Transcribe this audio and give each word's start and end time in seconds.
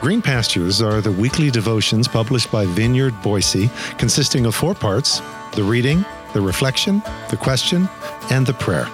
Green 0.00 0.22
Pastures 0.22 0.80
are 0.80 1.02
the 1.02 1.12
weekly 1.12 1.50
devotions 1.50 2.08
published 2.08 2.50
by 2.50 2.64
Vineyard 2.64 3.12
Boise, 3.20 3.68
consisting 3.98 4.46
of 4.46 4.54
four 4.54 4.74
parts 4.74 5.20
the 5.52 5.62
reading, 5.62 6.06
the 6.32 6.40
reflection, 6.40 7.02
the 7.28 7.36
question, 7.36 7.86
and 8.30 8.46
the 8.46 8.54
prayer. 8.54 8.88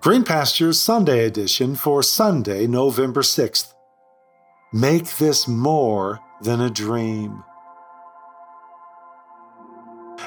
Green 0.00 0.22
Pastures 0.22 0.80
Sunday 0.80 1.24
edition 1.24 1.74
for 1.74 2.04
Sunday, 2.04 2.68
November 2.68 3.22
6th. 3.22 3.74
Make 4.72 5.16
this 5.16 5.48
more 5.48 6.20
than 6.40 6.60
a 6.60 6.70
dream. 6.70 7.42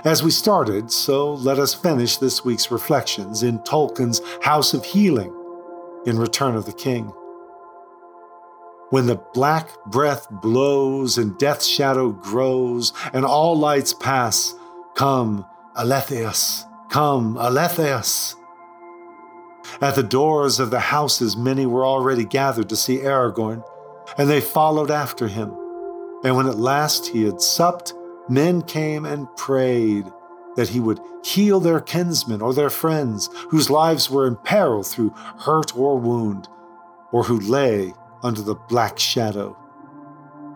As 0.03 0.21
we 0.21 0.31
started, 0.31 0.91
so 0.91 1.35
let 1.35 1.57
us 1.57 1.73
finish 1.73 2.17
this 2.17 2.43
week's 2.43 2.69
reflections 2.69 3.43
in 3.43 3.59
Tolkien's 3.59 4.19
House 4.41 4.73
of 4.73 4.83
Healing 4.83 5.33
in 6.05 6.19
Return 6.19 6.55
of 6.55 6.65
the 6.65 6.73
King. 6.73 7.13
When 8.89 9.07
the 9.07 9.21
black 9.33 9.69
breath 9.85 10.27
blows 10.29 11.17
and 11.17 11.37
death's 11.37 11.67
shadow 11.67 12.11
grows 12.11 12.93
and 13.11 13.25
all 13.25 13.59
lights 13.59 13.93
pass, 13.93 14.55
come, 14.95 15.45
athelas, 15.75 16.63
come, 16.89 17.35
athelas. 17.35 18.35
At 19.81 19.95
the 19.95 20.03
doors 20.03 20.61
of 20.61 20.71
the 20.71 20.79
houses, 20.79 21.35
many 21.35 21.65
were 21.65 21.85
already 21.85 22.23
gathered 22.23 22.69
to 22.69 22.77
see 22.77 22.99
Aragorn, 22.99 23.61
and 24.17 24.29
they 24.29 24.39
followed 24.39 24.89
after 24.89 25.27
him. 25.27 25.49
And 26.23 26.37
when 26.37 26.47
at 26.47 26.57
last 26.57 27.07
he 27.07 27.25
had 27.25 27.41
supped, 27.41 27.93
men 28.29 28.61
came 28.61 29.05
and 29.05 29.27
prayed 29.35 30.05
that 30.55 30.69
he 30.69 30.79
would 30.79 31.01
heal 31.25 31.59
their 31.59 31.81
kinsmen 31.81 32.41
or 32.41 32.53
their 32.53 32.69
friends 32.69 33.29
whose 33.49 33.69
lives 33.69 34.09
were 34.09 34.25
in 34.25 34.37
peril 34.37 34.81
through 34.81 35.09
hurt 35.39 35.75
or 35.75 35.99
wound, 35.99 36.47
or 37.11 37.23
who 37.23 37.37
lay 37.39 37.93
under 38.23 38.41
the 38.41 38.55
black 38.55 38.99
shadow. 38.99 39.57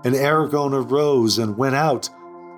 And 0.04 0.16
Aragorn 0.16 0.74
arose 0.74 1.38
and 1.38 1.58
went 1.58 1.76
out. 1.76 2.10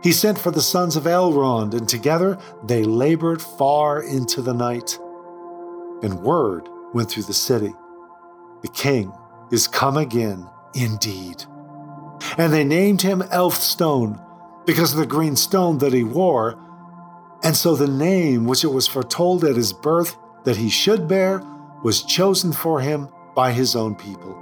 He 0.02 0.12
sent 0.12 0.40
for 0.40 0.52
the 0.52 0.62
sons 0.62 0.96
of 0.96 1.04
Elrond, 1.04 1.74
and 1.74 1.88
together 1.88 2.38
they 2.64 2.84
labored 2.84 3.42
far 3.42 4.02
into 4.02 4.42
the 4.42 4.54
night. 4.54 4.98
And 6.02 6.22
word 6.22 6.68
went 6.94 7.10
through 7.10 7.24
the 7.24 7.34
city 7.34 7.74
The 8.62 8.68
king 8.70 9.14
is 9.52 9.68
come 9.68 9.98
again, 9.98 10.50
indeed. 10.74 11.46
And 12.38 12.52
they 12.54 12.64
named 12.64 13.02
him 13.02 13.22
Elfstone, 13.24 14.20
because 14.66 14.94
of 14.94 15.00
the 15.00 15.06
green 15.06 15.36
stone 15.36 15.78
that 15.80 15.94
he 15.94 16.04
wore. 16.04 16.58
And 17.44 17.56
so 17.56 17.76
the 17.76 17.88
name 17.88 18.46
which 18.46 18.64
it 18.64 18.72
was 18.72 18.88
foretold 18.88 19.44
at 19.44 19.56
his 19.56 19.74
birth 19.74 20.16
that 20.46 20.58
he 20.58 20.70
should 20.70 21.08
bear 21.08 21.42
was 21.84 22.04
chosen 22.04 22.54
for 22.54 22.80
him 22.80 23.10
by 23.36 23.52
his 23.52 23.76
own 23.76 23.96
people. 23.96 24.40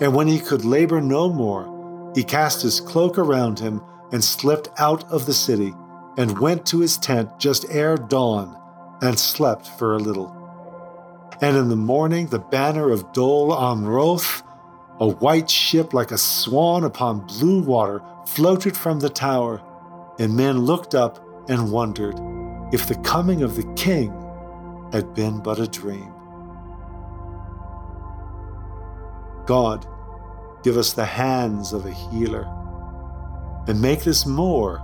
And 0.00 0.14
when 0.14 0.26
he 0.26 0.38
could 0.40 0.64
labor 0.64 1.00
no 1.00 1.28
more, 1.28 2.12
he 2.14 2.24
cast 2.24 2.62
his 2.62 2.80
cloak 2.80 3.18
around 3.18 3.58
him 3.58 3.82
and 4.12 4.22
slipped 4.22 4.68
out 4.78 5.10
of 5.10 5.26
the 5.26 5.34
city 5.34 5.74
and 6.16 6.38
went 6.38 6.66
to 6.66 6.80
his 6.80 6.96
tent 6.96 7.38
just 7.38 7.66
ere 7.70 7.96
dawn 7.96 8.56
and 9.02 9.18
slept 9.18 9.66
for 9.66 9.94
a 9.94 9.98
little. 9.98 10.40
And 11.40 11.56
in 11.56 11.68
the 11.68 11.76
morning, 11.76 12.28
the 12.28 12.38
banner 12.38 12.90
of 12.90 13.12
Dol 13.12 13.50
Amroth, 13.50 14.42
a 15.00 15.08
white 15.08 15.50
ship 15.50 15.92
like 15.92 16.12
a 16.12 16.18
swan 16.18 16.84
upon 16.84 17.26
blue 17.26 17.60
water, 17.62 18.02
floated 18.26 18.76
from 18.76 19.00
the 19.00 19.08
tower, 19.08 19.60
and 20.18 20.36
men 20.36 20.58
looked 20.60 20.94
up 20.94 21.18
and 21.48 21.72
wondered 21.72 22.18
if 22.72 22.86
the 22.86 22.94
coming 22.96 23.42
of 23.42 23.56
the 23.56 23.74
king 23.74 24.12
had 24.92 25.12
been 25.14 25.40
but 25.40 25.58
a 25.58 25.66
dream. 25.66 26.12
God, 29.46 29.86
give 30.62 30.76
us 30.76 30.92
the 30.92 31.04
hands 31.04 31.72
of 31.72 31.86
a 31.86 31.92
healer, 31.92 32.46
and 33.66 33.80
make 33.80 34.04
this 34.04 34.26
more 34.26 34.82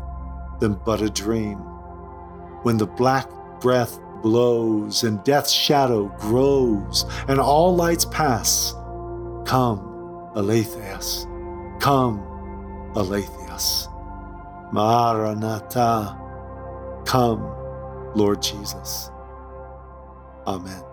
than 0.60 0.74
but 0.74 1.02
a 1.02 1.10
dream. 1.10 1.58
When 2.62 2.76
the 2.76 2.86
black 2.86 3.28
breath 3.60 3.98
blows 4.22 5.02
and 5.02 5.22
death's 5.24 5.52
shadow 5.52 6.08
grows 6.18 7.06
and 7.28 7.40
all 7.40 7.74
lights 7.74 8.04
pass, 8.04 8.72
come, 9.46 9.80
athelas, 10.34 11.24
come, 11.80 12.20
athelas. 12.94 13.86
Maranatha, 14.72 16.16
come, 17.04 17.42
Lord 18.14 18.40
Jesus. 18.40 19.10
Amen. 20.46 20.89